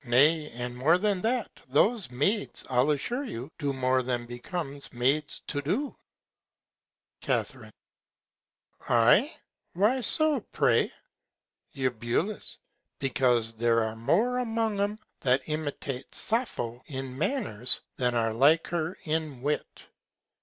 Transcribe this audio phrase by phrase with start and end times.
[0.03, 5.43] Nay, and more than that, those Maids, I'll assure you, do more than becomes Maids
[5.45, 5.95] to do.
[7.21, 7.45] Ca.
[8.89, 9.31] Ay!
[9.73, 10.91] why so, pray?
[11.75, 11.91] Eu.
[12.97, 18.97] Because there are more among 'em that imitate Sappho in Manners, than are like her
[19.03, 19.85] in Wit.